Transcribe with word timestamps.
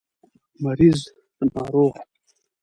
مريض 0.63 0.97
√ 1.37 1.39
ناروغ 1.53 1.95